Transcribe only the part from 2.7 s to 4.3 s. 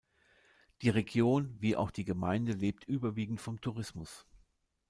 überwiegend vom Tourismus.